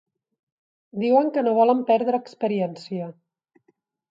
Diuen 1.03 1.29
que 1.35 1.43
no 1.49 1.53
volen 1.59 1.83
perdre 1.91 2.21
experiència. 2.23 3.13